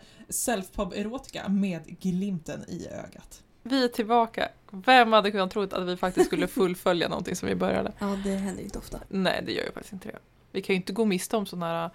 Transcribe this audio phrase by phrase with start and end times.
[0.00, 3.42] pratar selfpub-erotika med glimten i ögat.
[3.62, 4.48] Vi är tillbaka.
[4.70, 7.92] Vem hade kunnat tro att vi faktiskt skulle fullfölja någonting som vi började?
[7.98, 9.00] Ja, det händer inte ofta.
[9.08, 10.18] Nej, det gör ju faktiskt inte det.
[10.52, 11.90] Vi kan ju inte gå miste om sån här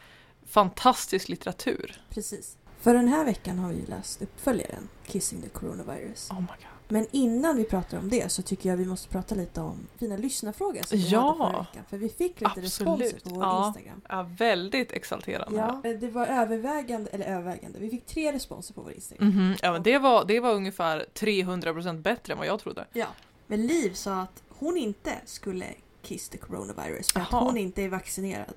[0.46, 2.02] fantastisk litteratur.
[2.10, 2.58] Precis.
[2.82, 6.32] För den här veckan har vi ju läst uppföljaren Kissing the Coronavirus.
[6.32, 6.75] Oh my god.
[6.88, 10.18] Men innan vi pratar om det så tycker jag vi måste prata lite om fina
[10.18, 11.20] lyssnarfrågor som vi Ja.
[11.20, 11.84] hade förra veckan.
[11.90, 13.24] För vi fick lite Absolut.
[13.24, 13.68] på vår Ja.
[13.68, 14.02] Instagram.
[14.10, 15.58] Ja, väldigt exalterande.
[15.84, 19.28] Ja, det var övervägande, eller övervägande, vi fick tre responser på vår Instagram.
[19.28, 22.86] Mhm, Ja, men det var, det var ungefär 300% bättre än vad jag trodde.
[22.94, 23.08] Ja.
[23.48, 25.66] Men Liv sa att hon inte skulle
[26.02, 27.44] kiss the coronavirus för att Jaha.
[27.44, 28.54] hon inte är vaccinerad.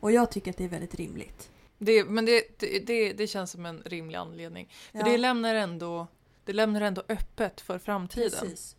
[0.00, 1.50] Och jag tycker att det är väldigt rimligt.
[1.78, 4.68] Det, men det, det, det, det känns som en rimlig anledning.
[4.92, 6.06] För Ja, det, lämnar ändå,
[6.44, 8.30] det lämnar ändå öppet för framtiden.
[8.40, 8.76] precis.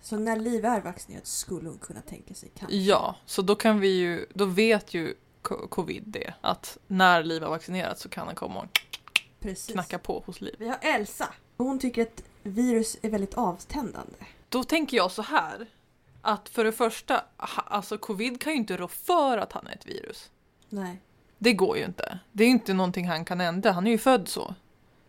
[0.00, 2.76] Så när Liv är vaccinerad skulle hon kunna tänka sig kanske.
[2.76, 6.34] Ja, så då kan vi ju, då vet ju co- covid det.
[6.40, 8.80] Att när Liv har vaccinerat så kan han komma och
[9.40, 9.72] Precis.
[9.72, 10.54] knacka på hos Liv.
[10.58, 11.28] Vi har Elsa.
[11.56, 14.16] Hon tycker att virus är väldigt avtändande.
[14.48, 15.66] Då tänker jag så här.
[16.22, 19.86] Att för det första, alltså covid kan ju inte rå för att han är ett
[19.86, 20.30] virus.
[20.68, 21.00] Nej.
[21.38, 22.18] Det går ju inte.
[22.32, 23.72] Det är ju inte någonting han kan ändra.
[23.72, 24.54] Han är ju född så.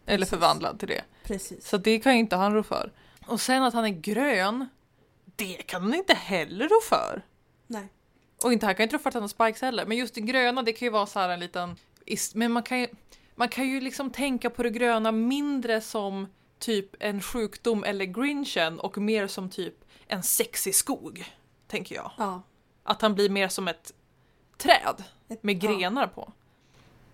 [0.05, 0.29] Eller Precis.
[0.29, 1.01] förvandlad till det.
[1.23, 1.67] Precis.
[1.67, 2.91] Så det kan ju inte han rå för.
[3.27, 4.67] Och sen att han är grön.
[5.35, 7.21] Det kan han inte heller rå för.
[7.67, 7.87] Nej.
[8.43, 9.85] Och inte han kan inte rå för att han har spikes heller.
[9.85, 11.75] Men just det gröna det kan ju vara så här en liten...
[12.33, 12.87] Men man kan ju,
[13.35, 16.27] man kan ju liksom tänka på det gröna mindre som
[16.59, 19.75] typ en sjukdom eller grinchen och mer som typ
[20.07, 21.33] en sexig skog.
[21.67, 22.11] Tänker jag.
[22.17, 22.41] Ja.
[22.83, 23.93] Att han blir mer som ett
[24.57, 25.71] träd Ett, med Ja.
[25.71, 26.33] grenar på.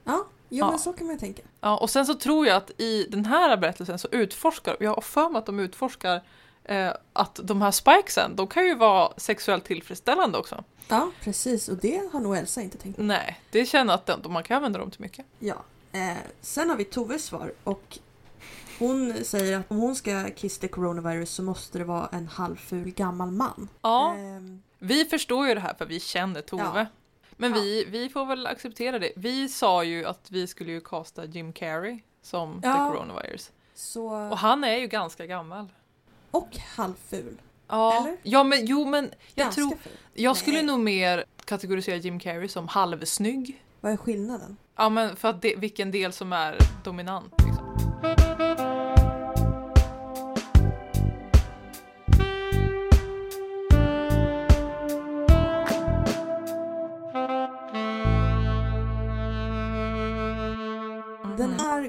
[0.03, 0.25] ja.
[0.49, 0.69] Jo Ja.
[0.69, 1.41] men så kan man ju tänka.
[1.61, 5.01] Ja, och sen så tror jag att i den här berättelsen så utforskar, jag har
[5.01, 6.21] för mig att de utforskar
[6.63, 10.63] eh, att de här spikesen, de kan ju vara sexuellt tillfredsställande också.
[10.88, 13.01] Ja precis och det har nog Elsa inte tänkt på.
[13.03, 15.25] Nej, det känner att de, man kan använda dem till mycket.
[15.39, 15.55] Ja.
[15.91, 17.97] Eh, sen har vi Toves svar och
[18.79, 22.89] hon säger att om hon ska kiss the coronavirus så måste det vara en halvful
[22.91, 23.67] gammal man.
[23.81, 26.63] Ja, Ehm, vi förstår ju det här för vi känner Tove.
[26.79, 26.85] Ja.
[27.41, 27.61] Men Ja.
[27.61, 29.11] vi, vi får väl acceptera det.
[29.16, 32.73] Vi sa ju att vi skulle ju kasta Jim Carrey som Ja.
[32.73, 33.51] the coronavirus.
[33.75, 34.07] så...
[34.29, 35.67] Och han är ju ganska gammal.
[36.31, 37.41] Och halvful.
[37.67, 38.17] Ja, Eller?
[38.23, 39.03] ja men jo men
[39.35, 39.91] jag Ganska tror, ful.
[40.13, 40.66] jag skulle Nej.
[40.66, 43.63] nog mer kategorisera Jim Carrey som halvsnygg.
[43.81, 44.57] Vad är skillnaden?
[44.75, 47.33] Ja men för att det, vilken del som är dominant.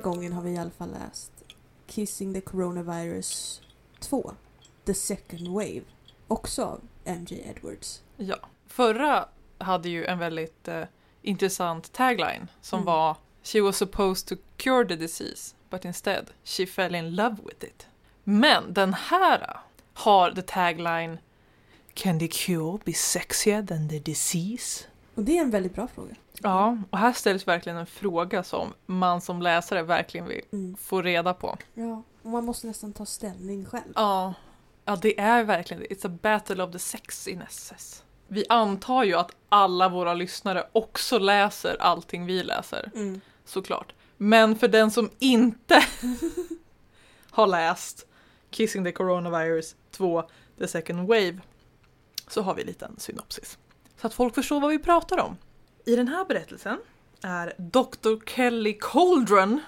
[0.01, 1.33] Gången har vi i alla fall läst
[1.87, 3.63] Kissing the Coronavirus
[4.01, 4.33] 2.
[4.85, 5.83] The Second Wave.
[6.29, 8.03] Också av MJ Edwards.
[8.17, 8.37] Ja.
[8.67, 9.29] Förra
[9.59, 10.85] hade ju en väldigt eh,
[11.23, 12.87] intressant tagline som Mm.
[12.87, 17.65] var She was supposed to cure the disease but instead she fell in love with
[17.65, 17.87] it.
[18.25, 19.61] Men den här
[19.95, 21.19] har the tagline
[21.95, 24.85] Can the cure be sexier than the disease?
[25.15, 26.15] Och det är en väldigt bra fråga.
[26.43, 30.77] Ja, och här ställs verkligen en fråga som man som läsare verkligen vill Mm.
[30.77, 31.59] få reda på.
[31.75, 33.93] Ja, och man måste nästan ta ställning själv.
[33.95, 34.35] Ja,
[34.85, 35.83] ja det är verkligen.
[35.83, 38.05] It's a battle of the sexinesses.
[38.29, 43.21] Vi antar ju att alla våra lyssnare också läser allting vi läser, Mm.
[43.45, 43.93] såklart.
[44.17, 45.83] Men för den som inte
[47.31, 48.07] har läst
[48.51, 50.23] Kissing the Coronavirus 2,
[50.59, 51.39] The Second Wave,
[52.29, 53.59] så har vi en liten synopsis.
[54.01, 55.37] Så att folk förstår vad vi pratar om.
[55.85, 56.79] I den här berättelsen
[57.23, 58.27] är Dr.
[58.27, 59.61] Kelly Coldren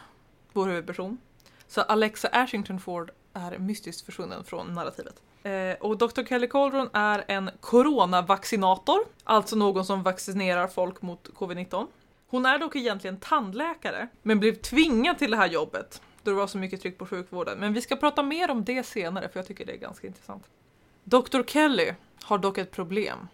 [0.53, 1.19] vår huvudperson.
[1.67, 5.23] Så Alexa Ashington Ford är mystiskt försvunnen från narrativet.
[5.43, 6.25] Eh, och Dr.
[6.29, 11.87] Kelly Coldren är en coronavaccinator, alltså någon som vaccinerar folk mot covid-19.
[12.29, 16.47] Hon är dock egentligen tandläkare, men blev tvingad till det här jobbet då det var
[16.47, 17.59] så mycket tryck på sjukvården.
[17.59, 20.45] Men vi ska prata mer om det senare för jag tycker det är ganska intressant.
[21.05, 21.43] Dr.
[21.47, 21.93] Kelly
[22.23, 23.29] har dock ett problem.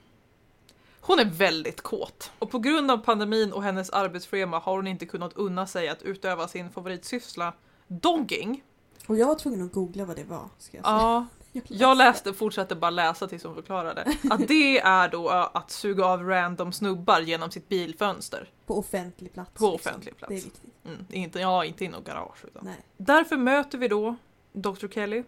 [1.09, 5.07] Hon är väldigt kåt och på grund av pandemin och hennes arbetsschema har hon inte
[5.07, 7.53] kunnat unna sig att utöva sin favoritsyssla
[7.87, 8.63] dogging.
[9.07, 10.49] Och jag var tvungen att googla vad det var.
[10.59, 10.97] Ska jag, säga.
[10.97, 11.27] Ja,
[11.69, 14.15] jag läste, fortsatte bara läsa tills hon förklarade.
[14.31, 18.51] Att det är då äh, att suga av random snubbar genom sitt bilfönster.
[18.67, 19.51] På offentlig plats.
[19.55, 19.91] På liksom.
[19.91, 20.29] offentlig plats.
[20.29, 20.73] Det är viktigt.
[20.85, 22.45] Mm, inte, ja, inte i något garage.
[22.45, 22.65] Utan.
[22.65, 22.79] Nej.
[22.97, 24.17] Därför möter vi då
[24.53, 24.89] Dr.
[24.89, 25.25] Kelly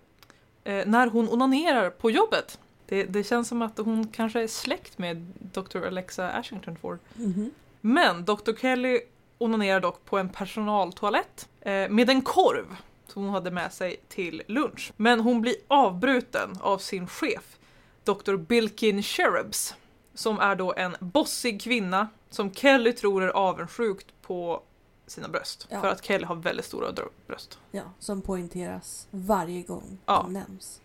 [0.64, 2.58] eh, när hon onanerar på jobbet.
[2.90, 5.16] Det, det känns som att hon kanske är släkt med
[5.52, 5.86] Dr.
[5.86, 6.98] Alexa Ashington Ford.
[7.14, 7.50] Mhm.
[7.80, 8.52] Men Dr.
[8.60, 9.00] Kelly
[9.38, 12.76] onanerar dock på en personaltoalett eh, med en korv
[13.06, 14.92] som hon hade med sig till lunch.
[14.96, 17.58] Men hon blir avbruten av sin chef,
[18.04, 18.36] Dr.
[18.36, 19.74] Bilkin Cherubs,
[20.14, 24.62] som är då en bossig kvinna som Kelly tror är avundsjukt på
[25.06, 25.66] sina bröst.
[25.70, 25.80] Ja.
[25.80, 26.92] För att Kelly har väldigt stora
[27.26, 27.58] bröst.
[27.70, 30.22] Ja, som poängteras varje gång Ja.
[30.22, 30.80] de nämns.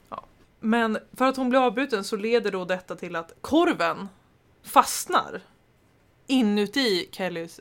[0.66, 4.08] Men för att hon blir avbruten så leder då detta till att korven
[4.64, 5.42] fastnar
[6.28, 7.60] inuti Kellys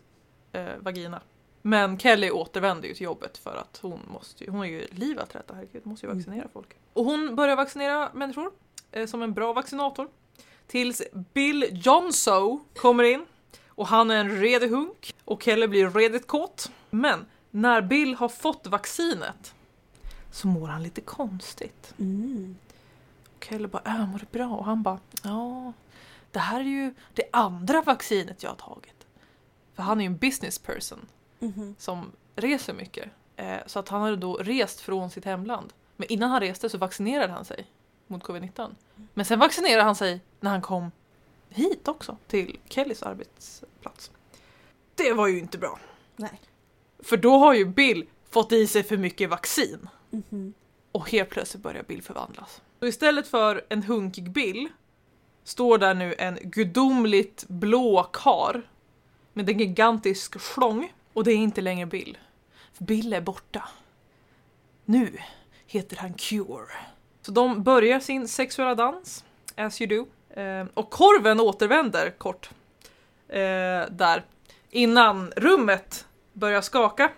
[0.53, 1.21] eh, vagina.
[1.63, 5.19] Men Kelly återvänder ju till jobbet för att hon måste ju, hon har ju liv
[5.19, 6.19] att rädda, herregud, måste ju Mm.
[6.19, 6.69] vaccinera folk.
[6.93, 8.51] Och hon börjar vaccinera människor
[8.93, 10.09] eh, som en bra vaccinator.
[10.67, 13.27] Tills Bill Johnso kommer in
[13.69, 16.71] och han är en redig hunk och Kelly blir redigt kåt.
[16.91, 19.55] Men när Bill har fått vaccinet
[20.31, 21.95] så mår han lite konstigt.
[21.99, 22.57] Mm.
[23.45, 24.49] Kelly bara, äh, mår du bra?
[24.49, 25.73] Och han bara, ja,
[26.31, 29.07] det här är ju det andra vaccinet jag har tagit.
[29.75, 31.07] För han är ju en business person
[31.39, 31.75] Mhm.
[31.79, 33.11] som reser mycket.
[33.37, 35.73] Eh, så att han hade då rest från sitt hemland.
[35.97, 37.67] Men innan han reste så vaccinerade han sig
[38.07, 38.75] mot covid-19.
[39.15, 40.91] Men sen vaccinerade han sig när han kom
[41.49, 44.11] hit också, till Kellys arbetsplats.
[44.95, 45.79] Det var ju inte bra.
[46.17, 46.41] Nej.
[46.99, 49.89] För då har ju Bill fått i sig för mycket vaccin.
[50.11, 50.55] Mhm.
[50.93, 52.61] Och helt plötsligt börjar Bill förvandlas.
[52.85, 54.69] Så istället för en hunkig Bill
[55.45, 58.63] står där nu en gudomligt blå kar
[59.33, 62.19] med en gigantisk schlong och det är inte längre Bill.
[62.73, 63.69] För Bill är borta.
[64.85, 65.19] Nu
[65.67, 66.73] heter han Cure.
[67.23, 69.25] Så de börjar sin sexuella dans,
[69.57, 70.07] as you do.
[70.41, 72.51] Eh, och korven återvänder kort
[73.29, 73.37] eh,
[73.91, 74.25] där
[74.71, 77.11] innan rummet börjar skaka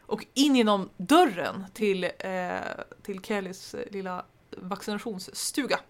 [0.00, 2.60] och in genom dörren till, eh,
[3.02, 4.24] till Kellys eh, lilla
[4.62, 5.80] vaccinationsstuga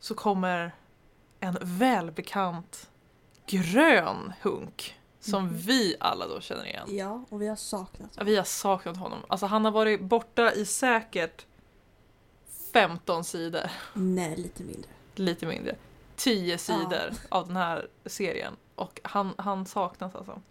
[0.00, 0.74] så kommer
[1.40, 2.90] en välbekant
[3.46, 5.56] grön hunk som Mhm.
[5.56, 6.86] vi alla då känner igen.
[6.96, 9.18] Ja, och vi har saknat Ja, Vi har saknat honom.
[9.28, 11.46] Alltså han har varit borta i säkert
[12.72, 14.90] 15 sidor, Nej, lite mindre.
[15.14, 15.76] lite mindre.
[16.16, 18.56] 10 sidor av den här serien.
[18.74, 20.42] Och han, han saknas alltså.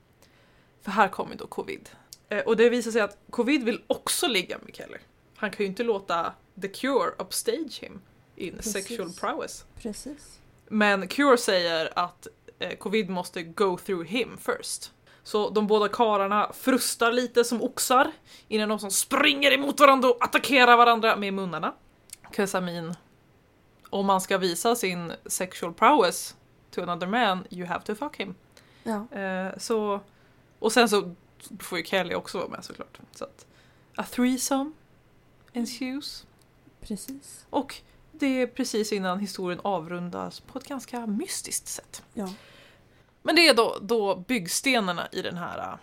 [0.81, 1.89] För här kommer då covid.
[2.29, 4.97] Eh, och det visar sig att covid vill också ligga med Kelly.
[5.35, 8.01] Han kan ju inte låta The Cure upstage him
[8.35, 8.73] in Precis.
[8.73, 9.65] sexual prowess.
[9.81, 10.39] Precis.
[10.67, 12.27] Men Cure säger att
[12.59, 14.91] eh, covid måste go through him first.
[15.23, 18.11] Så de båda karlarna frustar lite som oxar
[18.47, 21.73] innan de som springer emot varandra och attackerar varandra med munnarna.
[22.61, 22.95] mean,
[23.89, 26.35] om man ska visa sin sexual prowess
[26.71, 28.35] to another man, you have to fuck him.
[28.83, 29.17] Ja.
[29.19, 29.99] Eh, så,
[30.59, 31.15] och sen så
[31.59, 32.99] får ju Kelly också vara med såklart.
[33.11, 33.45] Så att,
[33.95, 34.71] a threesome
[35.53, 36.25] ensues.
[36.87, 37.45] Precis.
[37.49, 37.75] Och
[38.11, 42.03] det är precis innan historien avrundas på ett ganska mystiskt sätt.
[42.13, 42.29] Ja,
[43.21, 45.77] Men det är då, då byggstenarna i den här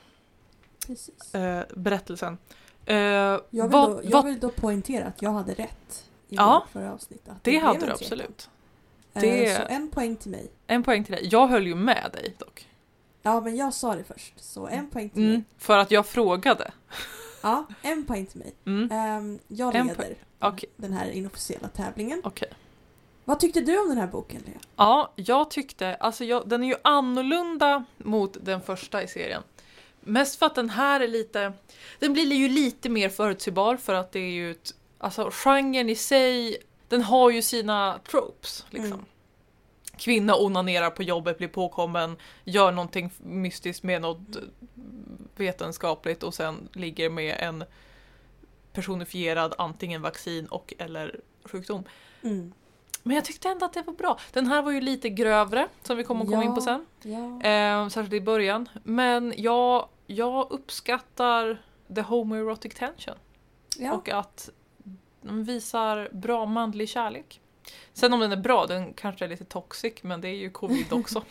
[1.32, 2.38] äh, berättelsen.
[2.86, 6.34] Eh, Jag vill, vad- då, jag vad- vill då poängtera att jag hade rätt i
[6.36, 7.28] Ja, förra avsnitt.
[7.28, 8.50] Att det blev hade du absolut.
[9.14, 10.50] Eh, Det- Så en poäng till mig.
[10.66, 11.28] En poäng till dig.
[11.32, 12.66] Jag höll ju med dig dock.
[13.22, 14.32] Ja, men jag sa det först.
[14.36, 15.30] Så en poäng till mig.
[15.30, 16.72] Mm, för att jag frågade.
[17.40, 18.54] Ja, en poäng till mig.
[18.66, 20.70] Mm, Ehm, jag En leder Okej.
[20.76, 22.20] den här inofficiella tävlingen.
[22.24, 22.48] okej.
[23.24, 24.54] Vad tyckte du om den här boken, Lea?
[24.76, 29.42] Ja, jag tyckte, alltså jag, den är ju annorlunda mot den första i serien.
[30.00, 31.52] Mest för att den här är lite,
[31.98, 35.94] den blir ju lite mer förutsägbar för att det är ju ett, alltså genren i
[35.96, 36.56] sig,
[36.88, 38.92] den har ju sina tropes liksom.
[38.92, 39.04] Mm.
[40.00, 44.36] Kvinna onanerar på jobbet, blir påkommen, gör någonting mystiskt med något
[45.36, 47.64] vetenskapligt och sen ligger med en
[48.72, 51.84] personifierad antingen vaccin och eller sjukdom.
[52.22, 52.52] Mm.
[53.02, 54.18] Men jag tyckte ändå att det var bra.
[54.32, 56.48] Den här var ju lite grövre, som vi kommer att komma Ja.
[56.48, 56.86] in på sen.
[57.02, 57.48] Ja.
[57.50, 58.68] Eh, särskilt i början.
[58.84, 61.62] Men jag, jag uppskattar
[61.94, 63.14] the homoerotic tension.
[63.78, 63.92] ja.
[63.92, 64.50] Och att
[65.22, 67.39] de visar bra manlig kärlek.
[67.92, 70.92] Sen om den är bra, den kanske är lite toxic, men det är ju covid
[70.92, 71.22] också.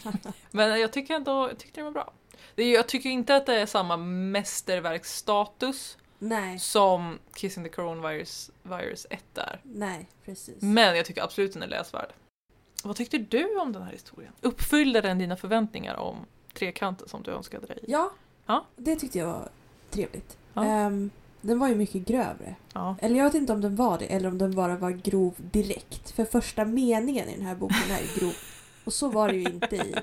[0.50, 2.12] men jag tycker ändå, jag tyckte den var bra.
[2.56, 9.38] Jag tycker inte att det är samma mästerverksstatus Nej, som Kissing the Coronavirus virus 1
[9.38, 9.60] är.
[9.62, 10.62] nej, precis.
[10.62, 12.12] Men jag tycker absolut den är läsvärd.
[12.84, 14.32] Vad tyckte du om den här historien?
[14.40, 16.16] Uppfyllde den dina förväntningar om
[16.54, 17.78] trekanten som du önskade dig?
[17.88, 18.10] Ja,
[18.46, 18.64] Ja.
[18.76, 19.48] det tyckte jag var
[19.90, 20.36] trevligt.
[20.54, 20.64] Ja.
[20.64, 21.10] Ehm,
[21.46, 22.54] den var ju mycket grövre.
[22.72, 22.96] Ja.
[23.00, 26.10] Eller jag vet inte om den var det, eller om den bara var grov direkt.
[26.10, 28.34] För första meningen i den här boken är grov.
[28.84, 29.94] Och så var det ju inte i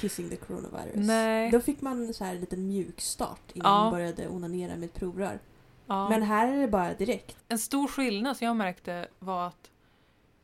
[0.00, 1.06] Kissing the Coronavirus.
[1.06, 1.50] Nej.
[1.50, 3.80] Då fick man så här en liten mjuk start innan Ja.
[3.82, 5.38] man började onanera med ett provrör.
[5.86, 6.08] Ja.
[6.08, 7.36] Men här är det bara direkt.
[7.48, 9.70] En stor skillnad som jag märkte var att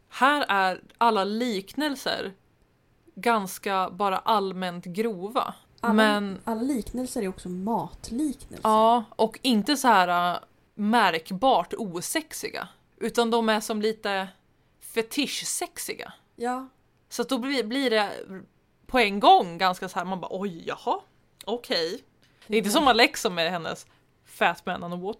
[0.09, 2.33] här är alla liknelser
[3.15, 5.55] ganska bara allmänt grova.
[5.81, 8.69] Alla, Men alla liknelser är också matliknelser.
[8.69, 10.41] ja, och inte så här äh,
[10.75, 12.69] märkbart osexiga.
[12.97, 14.29] Utan de är som lite
[14.81, 16.13] fetischsexiga.
[16.37, 16.69] Ja,
[17.09, 18.11] Så då blir, blir det
[18.87, 21.01] på en gång ganska så här, man bara oj, jaha,
[21.45, 22.05] okej.
[22.47, 23.87] Det är inte som Alexa med hennes
[24.25, 25.15] Fat Man on a.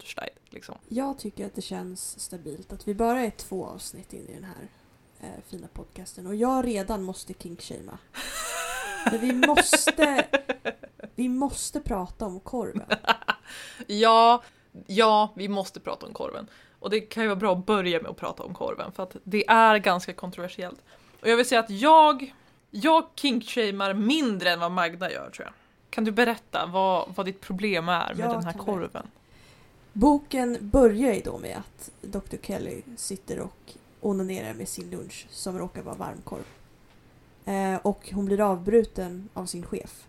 [0.49, 0.75] Liksom.
[0.87, 4.43] Jag tycker att det känns stabilt att vi bara är två avsnitt in i den
[4.43, 4.67] här
[5.19, 7.97] eh, fina podcasten och jag redan måste kinkshamea.
[9.21, 10.27] Vi måste,
[11.15, 12.85] vi måste prata om korven.
[13.87, 14.43] Ja,
[14.87, 16.47] ja, vi måste prata om korven.
[16.79, 19.15] Och det kan ju vara bra att börja med att prata om korven för att
[19.23, 20.79] det är ganska kontroversiellt.
[21.21, 22.33] Och jag vill säga att jag,
[22.71, 25.53] jag kinkshamear mindre än vad Magda gör tror jag.
[25.89, 29.07] Kan du berätta vad, vad ditt problem är med Jag den här korven?
[29.93, 32.37] Boken börjar ju då med att Dr.
[32.41, 36.45] Kelly sitter och onanerar med sin lunch som råkar vara varmkorv.
[37.45, 40.07] Eh, och hon blir avbruten av sin chef.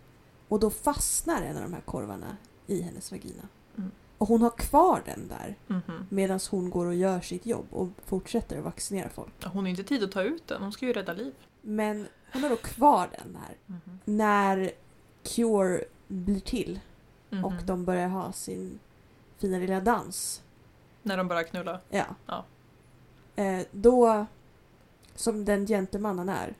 [0.52, 3.42] Och då fastnar en av de här korvarna i hennes vagina.
[3.78, 3.90] Mm.
[4.18, 6.06] Och hon har kvar den där Mhm.
[6.08, 9.44] medan hon går och gör sitt jobb och fortsätter att vaccinera folk.
[9.44, 11.34] Hon har inte tid att ta ut den, hon ska ju rädda liv.
[11.62, 13.98] Men hon har då kvar den här Mhm.
[14.04, 14.70] när
[15.22, 16.80] Cure blir till
[17.30, 17.44] Mhm.
[17.44, 18.78] och de börjar ha sin
[19.38, 20.42] fina lilla dans.
[21.02, 21.80] När de börjar knulla.
[21.90, 22.04] Ja.
[22.26, 22.44] Ja.
[23.42, 24.26] Eh, då,
[25.14, 26.54] som den gentleman han är,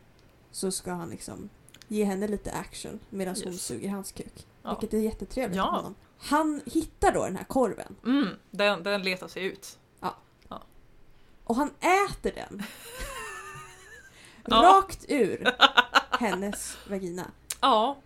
[0.51, 1.49] så ska han liksom
[1.93, 3.63] ge henne lite action medan hon Yes.
[3.63, 4.47] suger hans kuk.
[4.63, 4.71] Ja.
[4.81, 5.63] Vilket är jättetrevligt Ja.
[5.71, 5.95] honom.
[6.19, 9.79] Han hittar då den här korven Mm, den, den letar sig ut.
[11.45, 12.63] och han äter den.
[14.47, 14.57] Ja.
[14.57, 15.49] Rakt ur
[16.19, 17.31] hennes vagina.
[17.61, 17.97] Ja,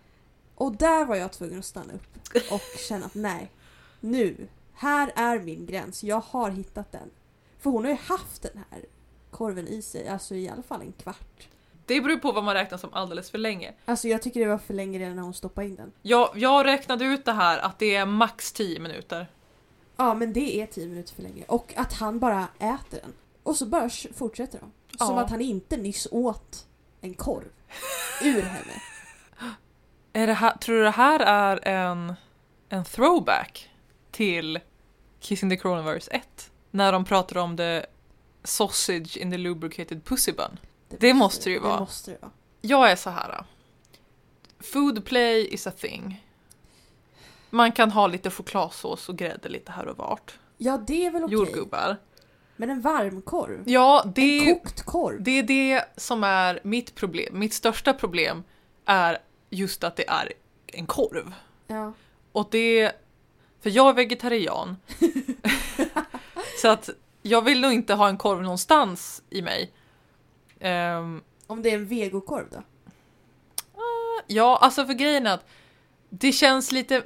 [0.55, 2.17] Och där var jag tvungen att stanna upp
[2.51, 3.51] och känna att nej,
[3.99, 6.03] nu, här är min gräns.
[6.03, 7.09] Jag har hittat den.
[7.59, 8.85] För hon har ju haft den här
[9.31, 11.47] korven i sig, alltså i alla fall en kvart.
[11.87, 13.73] Det beror på vad man räknar som alldeles för länge.
[13.85, 15.91] Alltså jag tycker det var för länge redan när hon stoppade in den.
[16.01, 19.27] Jag, jag räknade ut det här att det är max 10 minuter.
[19.97, 21.43] Ja, men det är tio minuter för länge.
[21.47, 23.13] Och att han bara äter den.
[23.43, 24.71] Och så bara fortsätter de.
[24.97, 25.21] Som Ja.
[25.23, 26.67] att han inte nyss åt
[27.01, 27.47] en korv
[28.23, 28.81] ur henne.
[30.13, 32.13] Är det här, tror du det här är en,
[32.69, 33.69] en throwback
[34.11, 34.59] till
[35.19, 36.51] Kissing the Coronavirus 1?
[36.71, 37.85] När de pratar om the
[38.43, 40.59] sausage in the lubricated pussy bun.
[40.89, 41.73] Det måste det ju vara.
[41.73, 42.31] Det måste det vara.
[42.61, 43.43] Jag är så här.
[44.59, 46.23] Food play is a thing.
[47.49, 50.39] Man kan ha lite chokladsås och grädde lite här och vart.
[50.57, 51.33] Ja, det är väl okej.
[51.33, 51.97] Jordgubbar.
[52.55, 53.63] Men en varmkorv?
[53.65, 55.23] Ja, det En kokt korv?
[55.23, 57.39] det är det som är mitt problem.
[57.39, 58.43] Mitt största problem
[58.85, 59.17] är
[59.49, 60.33] just att det är
[60.67, 61.33] en korv.
[61.67, 61.93] Ja.
[62.31, 62.91] Och det...
[63.61, 64.77] För jag är vegetarian.
[66.61, 66.89] så att
[67.21, 69.71] jag vill nog inte ha en korv någonstans i mig.
[70.59, 72.63] Ehm, Om det är en vegokorv då?
[74.27, 75.45] ja, alltså för grejen är att
[76.09, 77.03] det känns lite...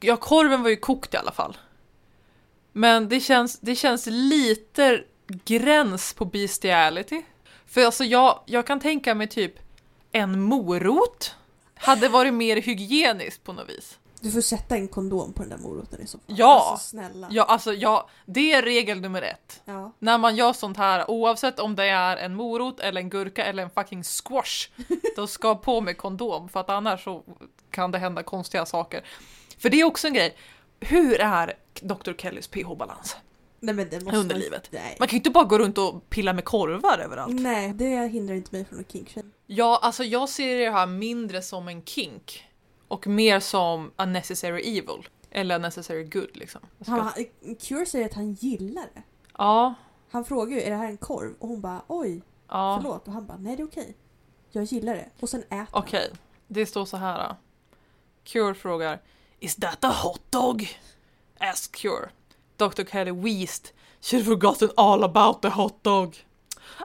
[0.00, 1.56] Ja, korven var ju kokt i alla fall.
[2.72, 5.04] Men det känns, det känns lite
[5.44, 7.22] gräns på bestiality.
[7.66, 9.54] För alltså jag, jag kan tänka mig typ
[10.12, 11.34] en morot
[11.74, 13.98] hade varit mer hygieniskt på något vis.
[14.22, 16.36] Du får sätta en kondom på den där moroten i så fall.
[16.38, 16.68] Ja.
[16.70, 17.28] Alltså snälla.
[17.30, 19.62] Ja, alltså ja, det är regel nummer ett.
[19.64, 19.92] Ja.
[19.98, 23.62] När man gör sånt här, oavsett om det är en morot eller en gurka eller
[23.62, 24.68] en fucking squash,
[25.16, 27.22] då ska på med kondom för att annars så
[27.70, 29.04] kan det hända konstiga saker.
[29.58, 30.36] För det är också en grej,
[30.80, 32.12] hur är Dr.
[32.18, 33.16] Kellys pH-balans?
[33.60, 34.68] Nej men det måste Under man- livet.
[34.70, 34.96] Nej.
[34.98, 37.40] Man kan ju inte bara gå runt och pilla med korvar överallt.
[37.40, 39.28] Nej, det hindrar inte mig från att kinkshame.
[39.46, 42.44] Ja, alltså jag ser det här mindre som en kink
[42.92, 45.08] och mer som a necessary evil.
[45.30, 46.60] Eller a necessary good liksom.
[46.80, 47.12] Ska- Han,
[47.60, 49.02] Cure säger att han gillar det.
[49.38, 49.74] Ja,
[50.10, 51.34] Han frågar ju är det här en korv?
[51.38, 52.78] Och hon bara oj, ja.
[52.82, 53.06] förlåt.
[53.08, 53.96] Och han bara nej det är okej.
[54.50, 55.08] Jag gillar det.
[55.20, 55.66] Och sen äter.
[55.72, 56.10] Okej,
[56.46, 57.28] det står så här.
[57.28, 57.36] då.
[58.24, 59.00] Cure frågar
[59.38, 60.68] Is that a hot dog?
[61.38, 62.10] Ask Cure.
[62.56, 62.84] Dr.
[62.84, 63.68] Kelly wheezed.
[64.00, 66.16] She'd forgotten all about the hot dog.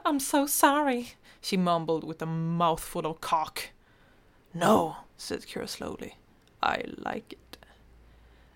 [0.04, 1.06] I'm so sorry,
[1.42, 3.60] she mumbled with a mouthful of cock.
[4.52, 6.12] No, said Cure slowly.
[6.62, 6.76] I
[7.12, 7.58] like it.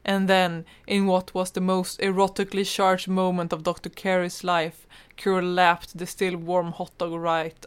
[0.05, 3.91] And then, in what was the most erotically charged moment of Dr.
[3.91, 7.67] Carey's life, Cure lapped the still warm hot dog right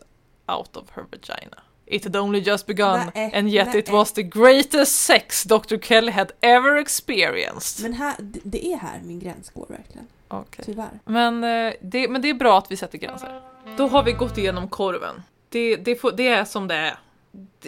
[0.49, 1.61] out of her vagina.
[1.87, 3.93] It had only just begun, Nej, and yet it nej.
[3.93, 5.77] was the greatest sex Dr.
[5.77, 7.83] Kelly had ever experienced.
[7.83, 10.07] Men här, det- är här min gräns går verkligen.
[10.27, 10.65] Okej.
[10.65, 10.99] Tyvärr.
[11.05, 13.41] Men, eh, det, men det är bra att vi sätter gränser.
[13.77, 15.23] Då har vi gått igenom korven.
[15.49, 16.97] Det, det, får, det är som det är.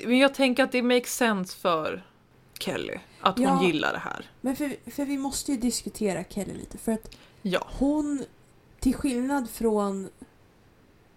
[0.06, 2.06] Men jag tänker att det makes sense för
[2.60, 3.64] Kelly att hon Ja.
[3.64, 4.30] gillar det här.
[4.42, 6.78] Men för, för vi måste ju diskutera Kelly lite.
[6.78, 7.68] För att Ja.
[7.80, 8.24] hon,
[8.80, 10.10] till skillnad från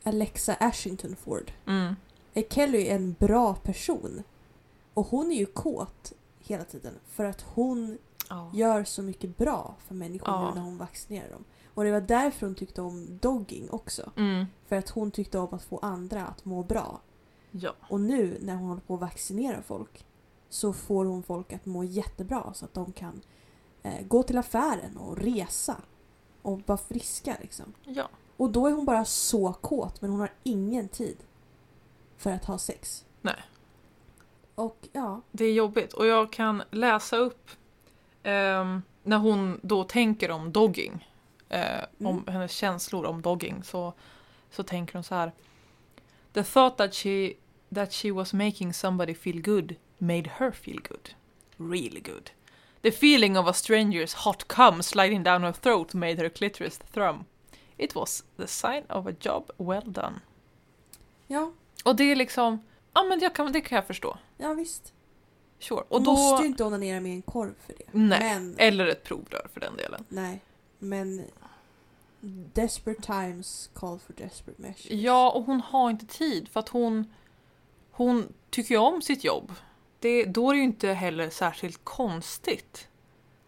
[0.02, 1.96] Alexa Ashington Ford, Mm.
[2.34, 4.22] är Kelly en bra person.
[4.94, 6.92] Och hon är ju kåt hela tiden.
[7.10, 8.50] För att hon Ja.
[8.54, 11.44] gör så mycket bra för människor nu när hon vaccinerar dem.
[11.74, 14.10] Och det var därför hon tyckte om dogging också.
[14.16, 14.46] Mm.
[14.68, 17.00] För att hon tyckte om att få andra att må bra.
[17.50, 17.72] Ja.
[17.88, 20.06] Och nu när hon håller på att vaccinera folk
[20.48, 23.20] så får hon folk att må jättebra så att de kan
[23.82, 25.76] eh, gå till affären och resa
[26.42, 27.72] och vara friska liksom.
[27.84, 28.08] Ja.
[28.36, 31.16] Och då är hon bara så kåt men hon har ingen tid
[32.16, 33.04] för att ha sex.
[33.20, 33.42] Nej.
[34.54, 37.50] Och ja, Det är jobbigt och jag kan läsa upp
[38.22, 41.08] ehm, när hon då tänker om dogging.
[41.48, 42.24] Eh, Om Mm.
[42.26, 43.92] hennes känslor om dogging så,
[44.50, 45.32] så tänker hon så här.
[46.32, 47.36] The thought that she,
[47.72, 51.14] that she was making somebody feel good made her feel good.
[51.56, 52.30] Really good.
[52.82, 57.24] The feeling of a stranger's hot cum sliding down her throat made her clitoris thrum.
[57.78, 60.20] It was the sign of a job well done.
[61.26, 61.52] ja,
[61.84, 62.60] Och det är liksom,
[62.94, 64.18] ja men jag kan, det kan jag förstå.
[64.38, 64.92] ja visst.
[65.58, 65.82] Sure.
[65.88, 67.84] Och då, måste ju inte onanera med en korv för det.
[67.92, 68.20] Nej.
[68.20, 70.04] Men, Eller ett provrör för den delen.
[70.08, 70.40] nej.
[70.78, 71.24] Men
[72.54, 74.90] desperate times call for desperate measures.
[74.90, 77.14] Ja, och hon har inte tid för att hon,
[77.90, 79.52] hon tycker ju om sitt jobb.
[79.98, 82.88] Det, då är det ju inte heller särskilt konstigt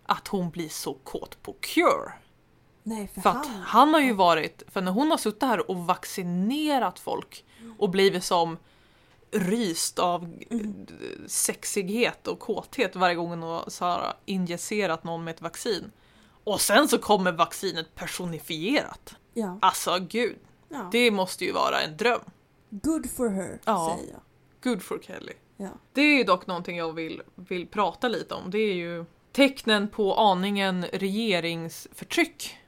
[0.07, 2.13] att hon blir så kåt på Cure.
[2.83, 3.61] Nej, för, För att han...
[3.63, 7.45] han har ju varit, för när hon har suttit här och vaccinerat folk
[7.79, 8.57] och blivit som
[9.31, 10.87] ryst av Mm.
[11.27, 15.93] sexighet och kåthet varje gång hon har injicerat någon med ett vaccin.
[16.45, 19.15] Och sen så kommer vaccinet personifierat.
[19.35, 20.37] Ja, Alltså gud,
[20.69, 20.89] ja.
[20.93, 22.21] det måste ju vara en dröm.
[22.71, 23.97] Good for her, Ja.
[23.99, 24.21] säger jag.
[24.73, 25.33] Good for Kelly.
[25.57, 25.69] Ja.
[25.93, 28.51] Det är ju dock någonting jag vill, vill prata lite om.
[28.51, 32.59] Det är ju tecknen på aningen regeringsförtryck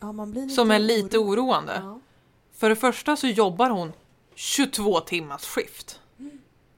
[0.00, 0.14] ja,
[0.54, 1.38] som är lite orolig.
[1.44, 1.80] oroande.
[1.82, 2.00] Ja.
[2.52, 3.92] För det första så jobbar hon
[4.34, 6.00] 22 timmars skift.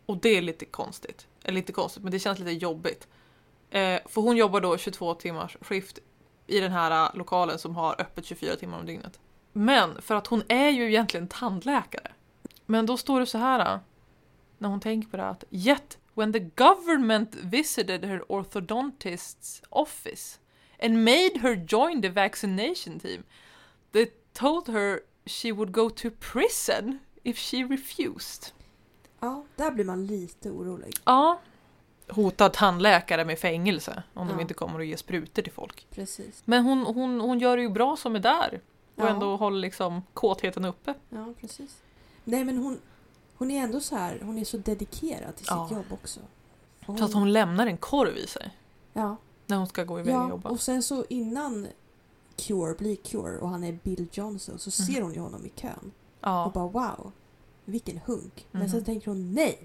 [0.06, 1.26] Och det är lite konstigt.
[1.44, 3.08] Eller lite konstigt, men det känns lite jobbigt.
[3.70, 5.98] Eh, för hon jobbar då 22 timmars skift
[6.46, 9.20] i den här eh, lokalen som har öppet 24 timmar om dygnet.
[9.52, 12.12] Men för att hon är ju egentligen tandläkare.
[12.66, 13.80] Men då står det så här eh,
[14.58, 20.38] när hon tänker på det att Yet when the government visited her orthodontist's office
[20.82, 23.22] and made her join the vaccination team
[23.92, 28.52] they told her she would go to prison if she refused.
[29.20, 30.94] ja, där blir man lite orolig.
[31.04, 31.40] Ja.
[32.08, 34.40] Hotar tandläkare med fängelse om de Ja.
[34.40, 35.86] inte kommer att ge sprutor till folk.
[35.90, 36.42] Precis.
[36.44, 38.60] Men hon, hon, hon gör det ju bra som är där.
[38.94, 39.08] Och Ja.
[39.08, 40.94] ändå håller liksom kåtheten uppe.
[41.10, 41.76] Ja, precis.
[42.24, 42.78] Nej, men hon,
[43.36, 45.68] hon är ändå så här, hon är så dedikerad till Ja.
[45.68, 46.20] sitt jobb också.
[46.86, 48.50] Och Så att hon lämnar en korv i sig.
[48.92, 49.16] Ja,
[49.46, 50.48] När hon ska gå iväg och ja, jobba.
[50.50, 51.66] och sen så innan
[52.36, 54.86] Cure blir Cure och han är Bill Johnson så Mhm.
[54.94, 55.72] ser hon ju honom i kön
[56.20, 56.50] och Ja.
[56.54, 57.12] bara wow,
[57.64, 58.46] vilken hunk.
[58.50, 58.70] Men Mhm.
[58.70, 59.58] sen tänker hon nej,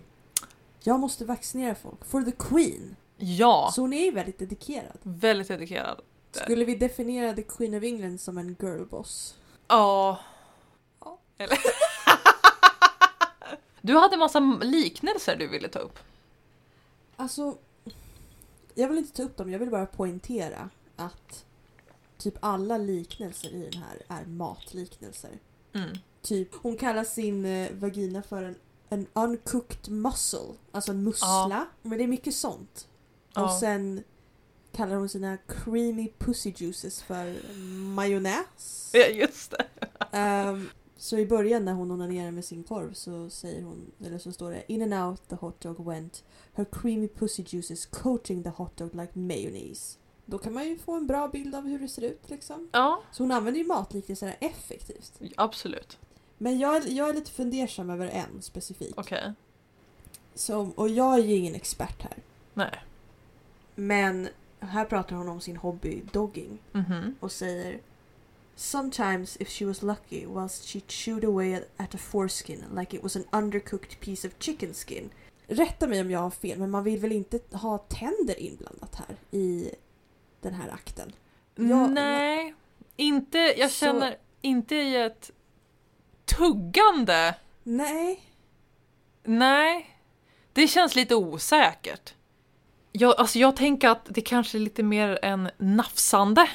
[0.83, 2.95] jag måste vaccinera folk for the Queen.
[3.17, 3.71] ja.
[3.75, 4.97] Så hon är ju väldigt dedikerad.
[5.03, 6.01] Väldigt dedikerad.
[6.31, 9.35] Skulle vi definiera the Queen of England som en girlboss?
[9.67, 10.19] Ja.
[10.99, 11.19] Ja.
[11.37, 11.57] Eller?
[13.81, 15.99] du hade massa liknelser du ville ta upp.
[17.15, 17.57] Alltså,
[18.75, 21.45] jag vill inte ta upp dem, jag vill bara poängtera att
[22.17, 25.39] typ alla liknelser i den här är matliknelser.
[25.73, 25.89] Mm.
[26.21, 28.55] Typ, hon kallar sin eh, vagina för en,
[28.91, 31.67] en uncooked muscle, alltså en mussla.
[31.81, 32.87] Men det är mycket sånt.
[33.35, 33.57] Och Ja.
[33.59, 34.03] sen
[34.71, 37.35] kallar hon sina creamy pussy juices för
[37.95, 38.89] majonnäs.
[38.93, 39.65] Ja, just det.
[40.11, 44.31] Ehm, så i början när hon onanerar med sin korv så säger hon, eller så
[44.31, 46.23] står det In and out the hot dog went
[46.53, 49.97] Her creamy pussy juices coating the hot dog like mayonnaise.
[50.25, 52.69] Då kan man ju få en bra bild av hur det ser ut liksom.
[52.71, 55.19] Ja, Så hon använder ju matliknelser effektivt.
[55.37, 55.97] absolut.
[56.41, 58.93] Men jag, jag är lite fundersam över en specifik.
[58.97, 59.33] Okej.
[60.33, 62.17] Som, och jag är ju ingen expert här.
[62.53, 62.79] Nej.
[63.75, 67.15] Men här pratar hon om sin hobby dogging Mhm.
[67.19, 67.79] och säger
[68.55, 73.15] Sometimes if she was lucky whilst she chewed away at a foreskin like it was
[73.15, 75.09] an undercooked piece of chicken skin.
[75.47, 79.15] Rätta mig om jag har fel men man vill väl inte ha tänder inblandat här
[79.31, 79.71] i
[80.41, 81.11] den här akten?
[81.55, 82.55] Ja, Nej,
[82.95, 85.31] inte, jag Så- känner inte i ett
[86.37, 87.35] tuggande.
[87.63, 88.19] Nej.
[89.23, 89.97] Nej,
[90.53, 92.13] det känns lite osäkert.
[92.91, 96.49] Jag, alltså jag tänker att det kanske är lite mer en nafsande.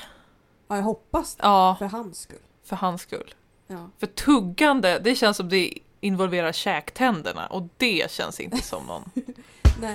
[0.68, 1.42] Ja, jag hoppas det.
[1.46, 2.38] Ja, För hans skull.
[2.64, 3.34] för hans skull.
[3.66, 3.90] Ja.
[3.98, 9.10] För tuggande, det känns som det involverar käktänderna och det känns inte som någon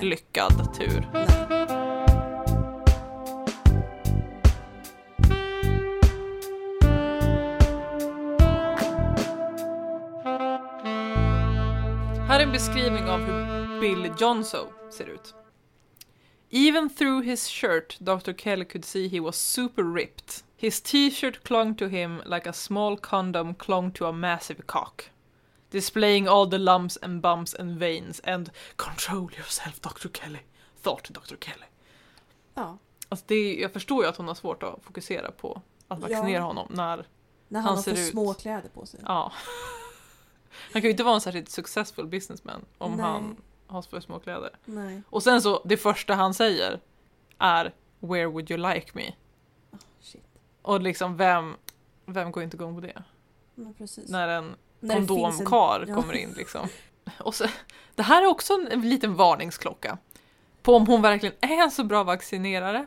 [0.02, 1.08] lyckad tur.
[1.12, 1.81] Nej.
[12.42, 15.34] Är en beskrivning av hur Bill Johnson ser ut.
[16.50, 18.32] Even through his shirt, Dr.
[18.32, 20.44] Kelly could see he was super ripped.
[20.56, 25.02] His t-shirt clung to him like a small condom clung to a massive cock.
[25.70, 30.08] Displaying all the lumps and bumps and veins and control yourself, Dr.
[30.12, 30.40] Kelly.
[30.82, 31.36] thought Dr.
[31.40, 31.66] Kelly.
[32.54, 32.78] Ja.
[33.08, 36.40] Alltså det, jag förstår ju att hon har svårt att fokusera på att vaccinera Ja.
[36.40, 37.06] honom när,
[37.48, 39.00] När han, Han har ser för ut- små kläder på sig.
[39.06, 39.32] ja.
[40.72, 43.00] Han kan ju inte vara en särskilt successful businessman om Nej.
[43.06, 43.36] han
[43.66, 44.50] har för små kläder.
[44.64, 45.02] Nej.
[45.10, 46.80] Och sen så, det första han säger
[47.38, 49.12] är “Where would you like me?”
[49.70, 50.22] Ah, shit.
[50.62, 51.56] Och liksom vem,
[52.06, 53.02] vem går inte igång på det?
[54.08, 55.94] När en När en- kondomkar ja.
[55.94, 56.68] kommer in liksom.
[57.18, 57.44] Och så,
[57.94, 59.98] det här är också en, en liten varningsklocka.
[60.62, 62.86] På om hon verkligen är en så bra vaccinerare.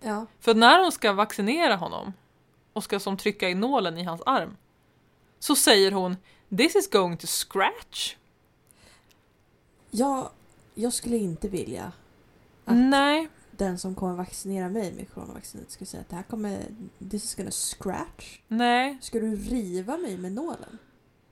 [0.00, 0.26] Ja.
[0.40, 2.12] För när hon ska vaccinera honom
[2.72, 4.56] och ska som trycka in nålen i hans arm
[5.38, 6.16] så säger hon
[6.48, 8.16] “This is going to scratch”.
[9.90, 10.28] Jag,
[10.74, 11.92] jag skulle inte vilja
[12.64, 16.64] att Nej, den som kommer vaccinera mig med coronavaccinet skulle säga att det här kommer,
[17.10, 18.38] this is gonna scratch.
[18.48, 20.78] nej, Ska du riva mig med nålen?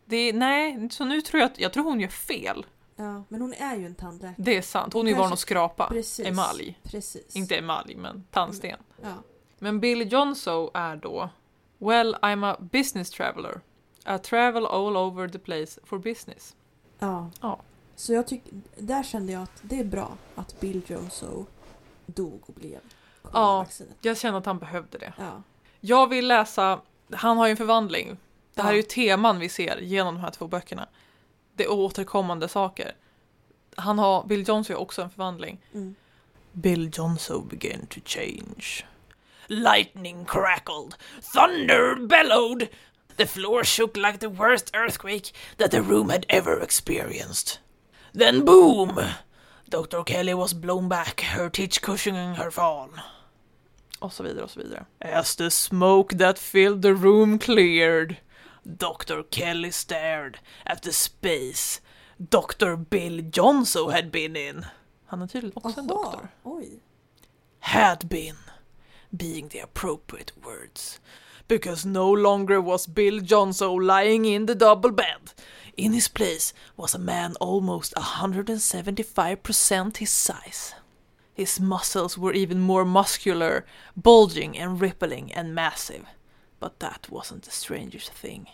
[0.04, 2.66] det, nej, så nu tror jag att, jag tror hon gör fel.
[2.96, 4.34] Ja, men hon är ju en tandläkare.
[4.38, 6.26] Det är sant, hon är ju van att skrapa Precis.
[6.26, 6.78] emalj.
[6.82, 7.36] Precis.
[7.36, 8.78] Inte emalj, men tandsten.
[9.02, 9.14] Ja.
[9.58, 11.30] Men Billy Johnso är då
[11.78, 13.60] Well, I'm a business traveler.
[14.06, 16.56] I travel all over the place for business.
[16.98, 17.30] ja.
[17.40, 17.60] Ja.
[17.96, 21.46] Så jag tycker, där kände jag att det är bra att Bill Joneso
[22.06, 22.78] dog och blev
[23.22, 23.96] coronavaccinet.
[24.00, 25.12] Jag känner att han behövde det.
[25.18, 25.42] Ja.
[25.80, 26.80] Jag vill läsa,
[27.12, 28.16] han har ju en förvandling.
[28.54, 28.72] Det här Ja.
[28.72, 30.88] är ju teman vi ser genom de här två böckerna.
[31.54, 32.92] Det är återkommande saker.
[33.76, 35.60] Han har, Bill Johnson har också en förvandling.
[35.74, 35.94] Mm.
[36.52, 38.84] Bill Johnson began to change.
[39.46, 40.94] Lightning crackled,
[41.34, 42.68] thunder bellowed,
[43.16, 47.60] the floor shook like the worst earthquake that the room had ever experienced.
[48.14, 49.00] Then boom!
[49.70, 50.02] Dr.
[50.04, 52.88] Kelly was blown back, her teeth cushioning her fall.
[53.98, 54.86] Och så vidare och så vidare.
[55.00, 58.16] As the smoke that filled the room cleared,
[58.64, 59.22] Dr.
[59.30, 61.80] Kelly stared at the space
[62.30, 62.76] Dr.
[62.76, 64.64] Bill Johnson had been in.
[65.06, 66.28] Han är tydligen också en doktor.
[66.42, 66.80] oj.
[67.60, 68.36] had been
[69.10, 71.00] being the appropriate words
[71.58, 75.34] because no longer was Bill Johnson lying in the double bed.
[75.76, 80.74] In his place was a man almost 175% his size.
[81.34, 86.06] His muscles were even more muscular, bulging and rippling and massive.
[86.58, 88.46] But that wasn't the strangest thing.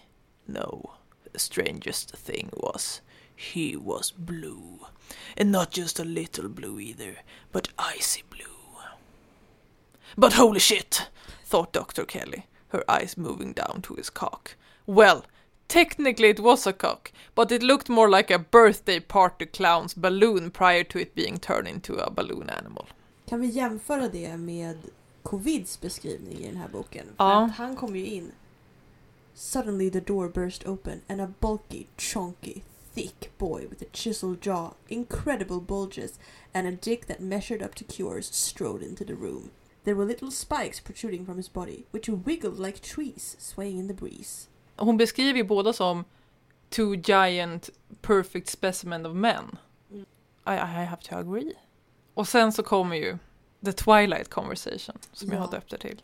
[0.48, 0.94] No,
[1.32, 3.00] the strangest thing was
[3.36, 4.88] he was blue.
[5.36, 7.18] And not just a little blue either,
[7.52, 8.42] but icy blue.
[10.16, 11.10] But holy shit,
[11.44, 12.04] thought Dr.
[12.04, 14.56] Kelly, her eyes moving down to his cock.
[14.86, 15.22] Well,
[15.68, 20.50] technically it was a cock, but it looked more like a birthday party clown's balloon
[20.50, 22.86] prior to it being turned into a balloon animal.
[23.28, 24.76] Kan vi jämföra det med
[25.22, 27.06] Covids beskrivning i den här boken?
[27.06, 27.44] För Ja.
[27.44, 28.32] att han kom ju in.
[29.34, 32.62] Suddenly the door burst open and a bulky, chunky,
[32.94, 36.18] thick boy with a chiseled jaw, incredible bulges,
[36.52, 39.50] and a dick that measured up to cures strode into the room.
[39.84, 43.94] There were little spikes protruding from his body, which wiggled like trees swaying in the
[43.94, 44.48] breeze.
[44.76, 46.04] Hon beskriver ju båda som
[46.70, 47.70] two giant
[48.02, 49.58] perfect specimen of men.
[49.92, 50.06] Mm.
[50.46, 51.52] I, I have to agree.
[52.14, 53.18] Och sen så kommer ju
[53.64, 55.40] the twilight conversation som jag Ja.
[55.44, 56.02] har döpt det till.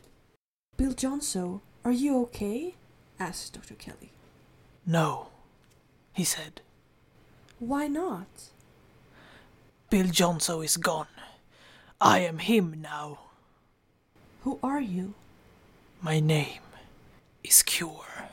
[0.76, 2.72] Bill Johnso, are you okay?
[3.18, 3.74] asked Dr.
[3.78, 4.10] Kelly.
[4.84, 5.26] No,
[6.12, 6.60] he said.
[7.58, 8.52] Why not?
[9.90, 11.06] Bill Johnson is gone.
[12.00, 13.18] I am him now.
[14.44, 15.14] Who are you?
[16.02, 16.60] My name
[17.42, 18.28] is Cure.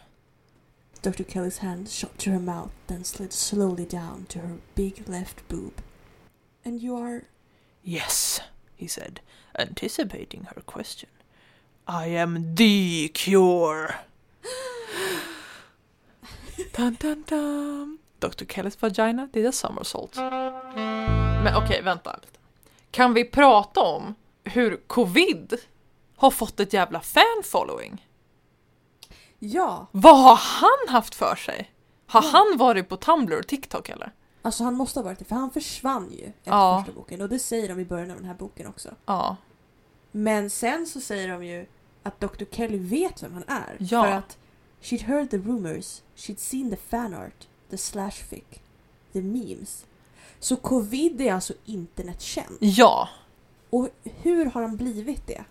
[1.01, 1.23] Dr.
[1.23, 5.71] Kelly's hand shot to her mouth, then slid slowly down to her big left boob.
[6.65, 7.23] And you are.
[7.81, 8.41] Yes,
[8.75, 9.21] he said,
[9.57, 11.07] anticipating her question.
[11.87, 13.95] I am the cure.
[16.73, 17.99] dun, dun, dun.
[18.19, 18.43] Dr.
[18.43, 20.17] Kellys vagina did a somersault.
[20.17, 22.37] Men okej, vänta lite.
[22.91, 25.61] Kan vi prata om hur covid
[26.21, 28.07] har fått ett jävla fan-following?
[29.39, 29.87] Ja!
[29.91, 31.71] Vad har han haft för sig?
[32.07, 32.29] Har Ja.
[32.33, 34.11] han varit på Tumblr och TikTok eller?
[34.41, 36.83] Alltså han måste ha varit det, för han försvann ju efter Ja.
[36.85, 37.21] första boken.
[37.21, 38.89] Och det säger de i början av den här boken också.
[39.05, 39.37] Ja.
[40.11, 41.65] Men sen så säger de ju
[42.03, 42.43] att Dr.
[42.51, 43.77] Kelly vet vem han är.
[43.79, 44.03] Ja.
[44.03, 44.37] För att
[44.81, 48.43] she'd heard the rumors, she'd seen the fan art, the slash fic,
[49.13, 49.85] the memes.
[50.39, 52.57] Så covid är alltså internetkänd.
[52.59, 53.09] Ja.
[53.69, 55.43] Och hur har han blivit det?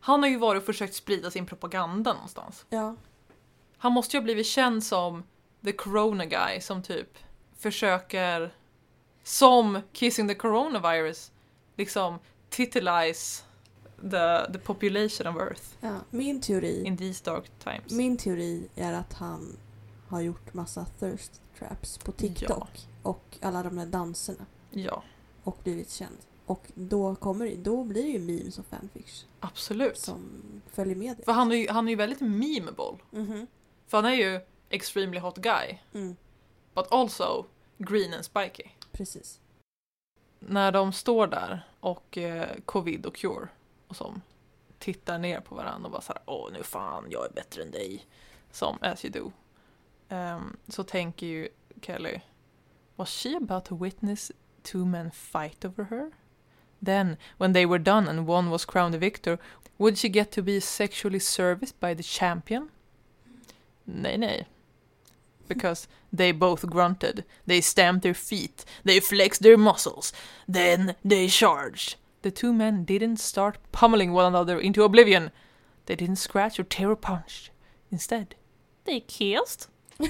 [0.00, 2.66] Han har ju varit och försökt sprida sin propaganda någonstans.
[2.68, 2.96] Ja.
[3.78, 5.22] Han måste ju ha blivit känd som
[5.64, 7.18] the corona guy som typ
[7.58, 8.54] försöker
[9.22, 11.32] som kissing the coronavirus
[11.76, 12.18] liksom
[12.50, 13.42] titilize
[14.00, 15.94] the, the population of earth ja.
[16.10, 17.92] Min teori in these dark times.
[17.92, 19.56] Min teori är att han
[20.08, 25.02] har gjort massa thirst traps på TikTok och alla de där danserna Ja.
[25.44, 26.16] och blivit känd.
[26.48, 29.98] Och då, kommer, då blir det ju memes och fanfics Absolut.
[29.98, 31.22] som följer med det.
[31.24, 32.98] För han är ju, han är ju väldigt memeable.
[33.10, 33.46] Mhm.
[33.86, 35.78] För han är ju extremely hot guy.
[35.94, 36.16] Mm,
[36.74, 37.44] But also
[37.78, 38.62] green and spiky.
[38.92, 39.40] precis.
[40.38, 43.48] När de står där och eh, covid och cure
[43.88, 44.22] och som
[44.78, 48.06] tittar ner på varandra och bara såhär åh nu fan jag är bättre än dig.
[48.52, 49.32] Som as you do.
[50.08, 51.48] Ehm, så tänker ju
[51.82, 52.20] Kelly
[52.96, 54.32] Was she about to witness
[54.62, 56.10] two men fight over her?
[56.80, 59.38] Then, when they were done and one was crowned the victor,
[59.78, 62.68] would she get to be sexually serviced by the champion?
[63.86, 64.46] Nay, nay.
[65.46, 70.12] Because they both grunted, they stamped their feet, they flexed their muscles,
[70.46, 71.96] then they charged.
[72.22, 75.30] The two men didn't start pummeling one another into oblivion.
[75.86, 77.50] They didn't scratch or tear or punch.
[77.90, 78.34] Instead,
[78.84, 79.68] they kissed.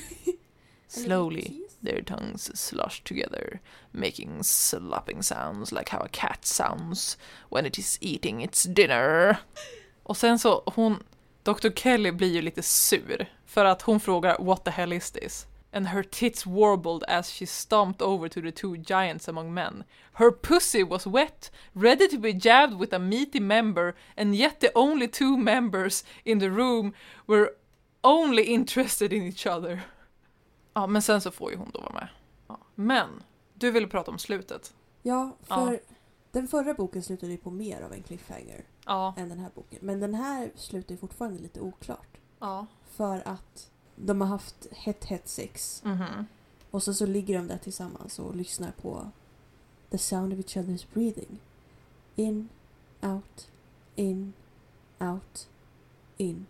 [0.88, 3.61] Slowly, their tongues sloshed together,
[3.93, 7.17] making slopping sounds like how a cat sounds
[7.49, 9.38] when it is eating its dinner.
[10.03, 11.03] Och sen så, hon,
[11.43, 11.71] Dr.
[11.71, 15.47] Kelly blir ju lite sur för att hon frågar what the hell is this?
[15.73, 19.85] And her tits warbled as she stomped over to the two giants among men.
[20.12, 24.73] Her pussy was wet, ready to be jabbed with a meaty member, and yet the
[24.75, 26.95] only two members in the room
[27.27, 27.55] were
[28.03, 29.85] only interested in each other.
[30.79, 32.09] Ja, men sen så får ju hon då vara med.
[32.49, 32.59] Ja.
[32.75, 33.09] Men,
[33.55, 34.75] du ville prata om slutet.
[35.03, 35.81] Ja, för
[36.33, 39.14] den förra boken slutade ju på mer av en cliffhanger Ja.
[39.17, 39.79] än den här boken.
[39.83, 42.17] Men den här slutar ju fortfarande lite oklart.
[42.38, 42.67] Ja.
[42.91, 46.27] För att de har haft hett hett sex Mhm.
[46.71, 49.11] och så, så ligger de där tillsammans och lyssnar på
[49.91, 51.38] the sound of each other's breathing.
[52.17, 52.49] In,
[53.03, 53.49] out,
[53.95, 54.33] in,
[55.01, 55.49] out,
[56.17, 56.47] in.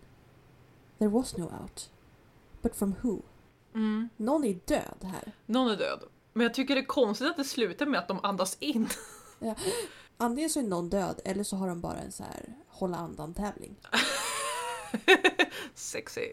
[0.97, 1.89] There was no out.
[2.61, 3.17] But from who?
[3.73, 4.09] Mm.
[4.17, 5.31] Någon är död här.
[5.45, 6.03] Någon är död.
[6.33, 8.89] Men jag tycker det är konstigt att det slutar med att de andas in.
[10.17, 13.75] Antingen så är någon död eller så har de bara en så här hålla andan-tävling.
[15.73, 16.27] Sexy.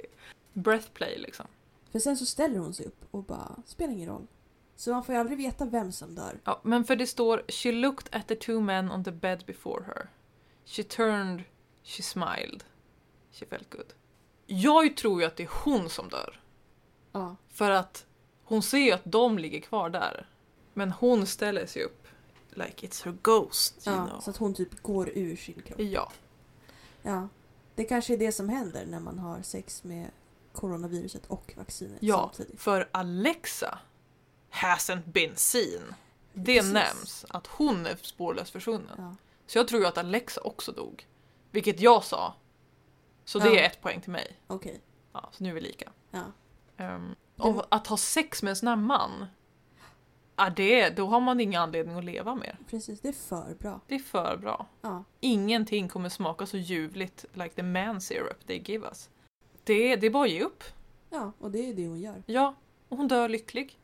[0.52, 1.46] Breathplay liksom.
[1.92, 4.26] För sen så ställer hon sig upp och bara, spelar ingen roll.
[4.76, 6.40] Så man får ju aldrig veta vem som dör.
[6.44, 9.84] Ja, men för det står She looked at the two men on the bed before
[9.84, 10.10] her.
[10.64, 11.44] She turned,
[11.82, 12.64] she smiled.
[13.32, 13.92] She felt good.
[14.46, 16.40] Jag tror ju att det är hon som dör.
[17.18, 17.36] Ja.
[17.48, 18.06] För att
[18.44, 20.26] hon ser ju att de ligger kvar där.
[20.74, 22.06] Men hon ställer sig upp.
[22.50, 24.20] Like it's her ghost, you ja know.
[24.20, 25.80] så att hon typ går ur sin kropp.
[25.80, 26.12] Ja.
[27.02, 27.28] Ja.
[27.74, 30.10] Det kanske är det som händer när man har sex med
[30.52, 32.60] coronaviruset och vaccinet Ja, samtidigt.
[32.60, 33.78] för Alexa
[34.52, 35.94] hasn't been seen.
[36.32, 36.72] Det Precis.
[36.72, 38.94] nämns att hon är spårlöst försvunnen.
[38.98, 39.14] Ja.
[39.46, 41.06] Så jag tror ju att Alexa också dog.
[41.50, 42.34] Vilket jag sa.
[43.24, 43.60] Så det Ja.
[43.60, 44.38] är ett poäng till mig.
[44.46, 44.80] Okej.
[45.12, 45.92] Ja, så nu är vi lika.
[46.10, 46.22] Ja.
[46.78, 49.26] Um, och att ha sex med en sån här man.
[50.36, 52.58] Ja, det, då har man ingen anledning att leva mer.
[52.70, 53.80] Precis, det är för bra.
[53.86, 54.66] Det är för bra.
[54.82, 55.04] Ja.
[55.20, 59.10] Ingenting kommer smaka så ljuvligt like the man syrup they give us.
[59.64, 60.64] Det, det är bara att ge upp.
[61.10, 62.22] ja, och det är det hon gör.
[62.26, 62.54] Ja,
[62.88, 63.78] och hon dör lycklig.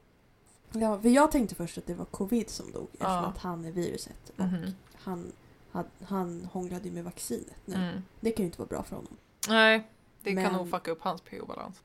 [0.72, 3.26] Ja, för jag tänkte först att det var covid som dog eftersom Ja.
[3.26, 4.30] att han är viruset.
[4.36, 4.70] Och Mhm.
[4.94, 5.32] han,
[5.72, 7.74] han, han hånglade ju med vaccinet nu.
[7.74, 8.02] Mm.
[8.20, 9.16] Det kan ju inte vara bra för honom.
[9.48, 9.88] Nej,
[10.22, 11.82] det Men- kan nog fucka upp hans pH-balans.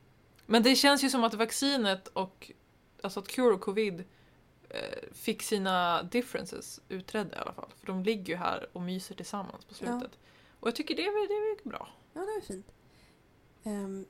[0.50, 2.50] Men det känns ju som att vaccinet och
[3.02, 4.04] alltså att cure och covid
[4.68, 4.78] eh,
[5.12, 7.68] fick sina differences utredda i alla fall.
[7.80, 10.10] För de ligger ju här och myser tillsammans på slutet.
[10.60, 11.88] Och jag tycker det är, det är bra.
[12.12, 12.66] Ja, det är fint.
[13.64, 14.06] Ehm,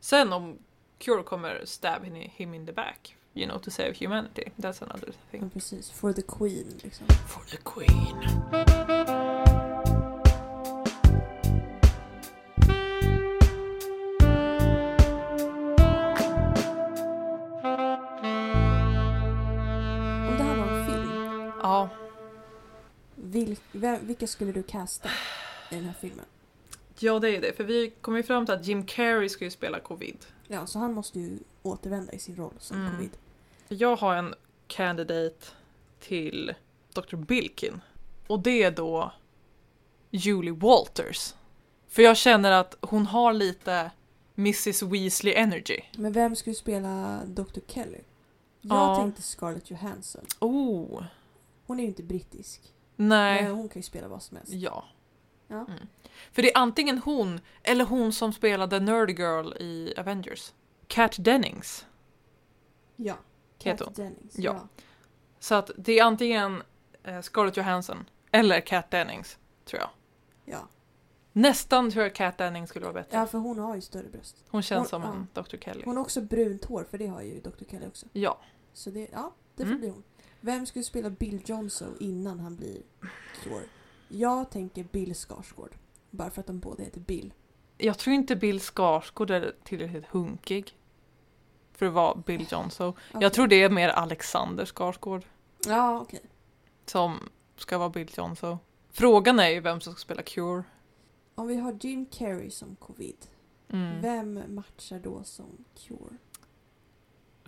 [0.00, 0.58] Sen om
[0.98, 5.14] cure kommer stab him in the back, you know, to save humanity, that's another ja,
[5.30, 5.50] thing.
[5.50, 5.90] precis.
[5.90, 7.06] For the Queen liksom.
[7.06, 9.77] For the queen.
[23.80, 25.08] Vem- vilka skulle du casta
[25.70, 26.24] i den här filmen?
[27.00, 27.52] ja det är det.
[27.56, 30.16] För vi kom ju fram till att Jim Carrey ska ju spela covid.
[30.46, 32.92] Ja, så han måste ju återvända i sin roll som Mm.
[32.92, 33.10] covid.
[33.68, 34.34] Jag har en
[34.66, 35.46] candidate
[36.00, 36.54] till
[36.92, 37.16] Dr.
[37.16, 37.80] Bilkin.
[38.26, 39.12] Och det är då
[40.10, 41.34] Julie Walters.
[41.88, 43.90] För jag känner att hon har lite
[44.36, 45.80] Mrs Weasley energy.
[45.96, 47.60] Men vem skulle spela Dr.
[47.66, 47.98] Kelly?
[48.60, 48.96] Jag Ja.
[48.96, 50.24] tänkte Scarlett Johansson.
[50.40, 51.04] Oh,
[51.66, 52.72] Hon är ju inte brittisk.
[52.98, 53.42] Nej.
[53.42, 54.52] Men hon kan ju spela vad som helst.
[54.52, 54.84] Ja.
[55.48, 55.56] Ja.
[55.68, 55.86] Mm.
[56.32, 60.52] För det är antingen hon eller hon som spelade Nerd Girl i Avengers.
[60.86, 61.86] Kat Dennings
[62.96, 63.14] Ja.
[63.64, 63.92] hon.
[63.94, 64.38] Dennings.
[64.38, 64.52] Ja.
[64.54, 64.68] Ja.
[65.38, 66.62] Så att det är antingen
[67.02, 69.90] eh, Scarlett Johansson eller Kat Dennings, tror jag.
[70.44, 70.68] Ja.
[71.32, 73.16] Nästan tror jag Kat Dennings skulle vara bättre.
[73.16, 74.44] ja, för hon har ju större bröst.
[74.48, 75.40] Hon känns Hon- som ja.
[75.40, 75.56] en Dr.
[75.56, 75.82] Kelly.
[75.84, 77.64] Hon har också brunt hår, för det har ju Dr.
[77.70, 78.06] Kelly också.
[78.12, 78.38] Ja.
[78.72, 79.80] Så det, ja, det får Mm.
[79.80, 80.02] bli hon.
[80.40, 82.82] Vem skulle spela Bill Johnson innan han blir
[83.42, 83.64] Cure?
[84.08, 85.74] Jag tänker Bill Skarsgård.
[86.10, 87.34] Bara för att de båda heter Bill.
[87.78, 90.76] Jag tror inte Bill Skarsgård är tillräckligt hunkig
[91.72, 92.88] för att vara Bill Johnson.
[92.88, 93.22] Okej.
[93.22, 95.24] Jag tror det är mer Alexander Skarsgård
[95.66, 96.20] Ja, okej.
[96.86, 97.18] som
[97.56, 98.58] ska vara Bill Johnson.
[98.90, 100.62] Frågan är ju vem som ska spela Cure.
[101.34, 103.16] Om vi har Jim Carrey som covid,
[103.70, 104.00] Mm.
[104.00, 106.16] vem matchar då som Cure?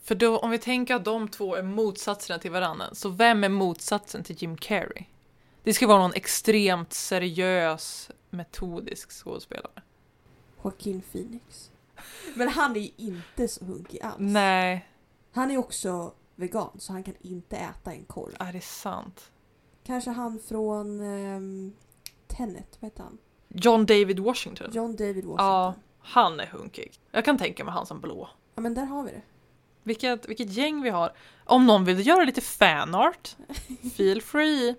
[0.02, 3.48] För då, om vi tänker att de två är motsatserna till varandra, så vem är
[3.48, 5.04] motsatsen till Jim Carrey?
[5.62, 9.82] Det ska vara någon extremt seriös, metodisk skådespelare.
[10.64, 11.70] Joaquin Phoenix.
[12.34, 14.16] Men han är ju inte så hunkig alls.
[14.18, 14.88] Nej,
[15.32, 18.34] Han är också vegan så han kan inte äta en korv.
[18.38, 19.30] är det sant?
[19.84, 21.72] Kanske han från um,
[22.26, 23.18] Tenet, vad heter han?
[23.48, 24.70] John David Washington.
[24.72, 25.46] John David Washington.
[25.46, 25.74] Ja.
[25.76, 25.82] Ja.
[26.02, 26.92] Han är hunkig.
[27.10, 28.28] Jag kan tänka mig han som blå.
[28.54, 29.22] men där har vi det.
[29.82, 31.12] Vilket, vilket gäng vi har.
[31.44, 33.36] Om någon vill göra lite fanart,
[33.96, 34.74] feel free.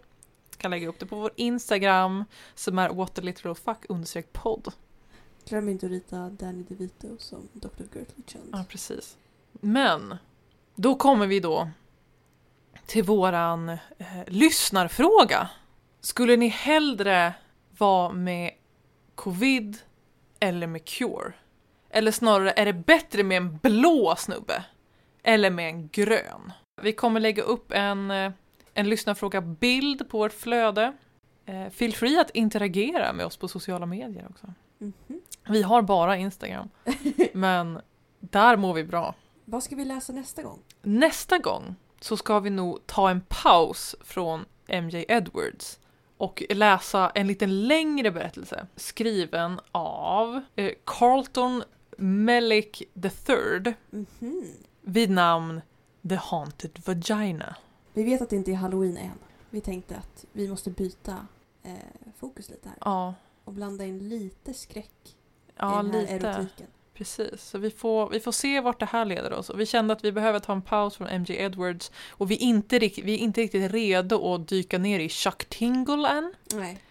[0.57, 4.73] Kan lägga upp det på vår Instagram som är whataliteralfuck understreck podd.
[5.45, 7.67] Glöm inte att rita Danny DeVito som Dr.
[7.93, 8.47] Gertrude.
[8.51, 9.17] Ja, precis.
[9.51, 10.15] Men,
[10.75, 11.69] då kommer vi då
[12.85, 13.77] till våran eh,
[14.27, 15.49] lyssnarfråga.
[16.01, 17.33] Skulle ni hellre
[17.77, 18.51] vara med
[19.15, 19.77] covid
[20.39, 21.33] eller med cure?
[21.89, 24.63] Eller snarare, är det bättre med en blå snubbe?
[25.23, 26.51] Eller med en grön?
[26.81, 28.31] Vi kommer lägga upp en, eh,
[28.73, 30.93] en lyssnarfråga-bild på vårt flöde.
[31.45, 34.53] Eh, Feel free att interagera med oss på sociala medier också.
[34.77, 35.21] Mhm.
[35.49, 36.69] Vi har bara Instagram,
[37.33, 37.81] men
[38.19, 39.15] där mår vi bra.
[39.45, 40.59] Vad ska vi läsa nästa gång?
[40.81, 45.79] Nästa gång så ska vi nog ta en paus från MJ Edwards
[46.17, 51.63] och läsa en lite längre berättelse skriven av eh, Carlton
[51.97, 54.43] Mellick III Mhm.
[54.81, 55.61] Vid namn
[56.09, 57.55] The Haunted Vagina.
[57.93, 59.19] Vi vet att det inte är halloween än.
[59.49, 61.27] Vi tänkte att vi måste byta
[61.63, 61.71] eh,
[62.19, 62.77] fokus lite här.
[62.81, 63.13] Ja,
[63.43, 65.15] Och blanda in lite skräck
[65.57, 66.27] ja i den här lite.
[66.27, 66.67] erotiken.
[66.93, 69.49] Precis, så vi får, vi får se vart det här leder oss.
[69.49, 72.39] Och vi kände att vi behöver ta en paus från MJ Edwards och vi är
[72.41, 76.33] inte, vi är inte riktigt redo att dyka ner i Chuck Tingle än.
[76.53, 76.81] Nej.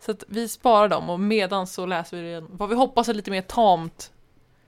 [0.00, 3.30] Så att vi sparar dem och medan så läser vi vad vi hoppas är lite
[3.30, 4.12] mer tamt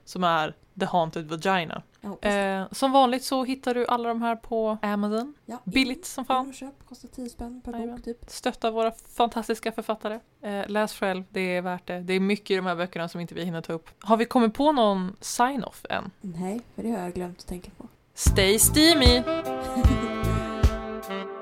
[0.05, 1.81] som är The Haunted Vagina.
[2.21, 5.33] Eh, som vanligt så hittar du alla de här på Amazon.
[5.45, 6.53] Ja, Billigt som fan.
[6.53, 6.85] köp.
[6.89, 7.95] Kostar 10 spänn per Jajamän.
[7.95, 8.17] bok typ.
[8.27, 10.19] Stötta våra fantastiska författare.
[10.41, 11.99] Eh, läs själv, det är värt det.
[11.99, 13.89] Det är mycket i de här böckerna som inte vi hinner ta upp.
[13.99, 16.11] Har vi kommit på någon sign-off än?
[16.21, 17.87] Nej, för det har jag glömt att tänka på.
[18.13, 19.23] Stay steamy!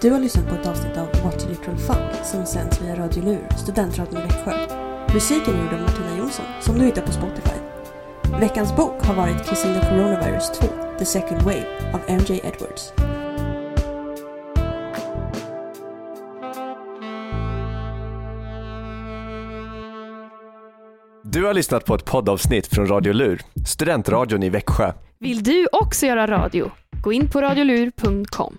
[0.00, 3.48] Du har lyssnat på ett avsnitt av What Literal Fuck som sänds via Radio Lur,
[3.58, 4.52] studentradion i Växjö.
[5.14, 7.56] Musiken är gjord av Martina Jonsson som du hittar på Spotify.
[8.40, 10.66] Veckans bok har varit Kissing the Coronavirus 2,
[10.98, 12.92] The Second Wave av MJ Edwards.
[21.22, 24.92] Du har lyssnat på ett poddavsnitt från Radio Lur, studentradion i Växjö.
[25.18, 26.70] Vill du också göra radio?
[27.02, 28.56] Gå in på radiolur.com.